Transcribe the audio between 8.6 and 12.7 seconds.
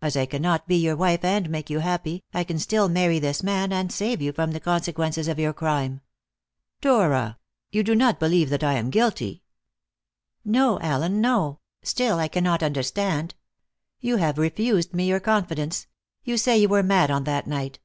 I am guilty?" "No, Allen, no; still, I cannot